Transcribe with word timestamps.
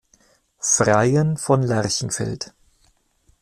Freiin 0.57 1.37
von 1.37 1.61
Lerchenfeld. 1.61 2.55